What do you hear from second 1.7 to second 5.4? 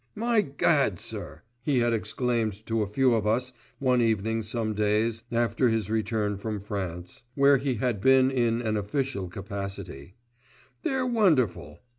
had exclaimed to a few of us one evening some days